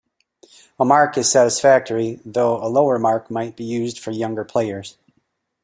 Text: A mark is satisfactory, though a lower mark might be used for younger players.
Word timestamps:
A 0.79 0.83
mark 0.83 1.15
is 1.19 1.31
satisfactory, 1.31 2.19
though 2.25 2.57
a 2.57 2.65
lower 2.65 2.97
mark 2.97 3.29
might 3.29 3.55
be 3.55 3.63
used 3.65 3.99
for 3.99 4.09
younger 4.09 4.43
players. 4.43 4.97